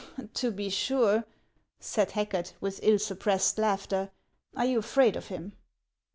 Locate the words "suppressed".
2.97-3.59